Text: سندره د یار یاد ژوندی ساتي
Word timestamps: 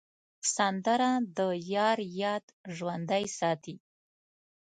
سندره 0.55 1.11
د 1.37 1.39
یار 1.75 1.97
یاد 2.23 2.45
ژوندی 2.75 3.25
ساتي 3.37 3.75